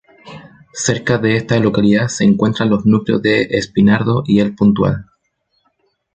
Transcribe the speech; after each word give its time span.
Cerca 0.73 1.19
de 1.19 1.35
esta 1.35 1.59
localidad 1.59 2.07
se 2.07 2.23
encuentran 2.23 2.71
los 2.71 2.87
núcleos 2.87 3.21
de 3.21 3.41
Espinardo 3.51 4.23
y 4.25 4.39
El 4.39 4.55
Puntal. 4.55 5.05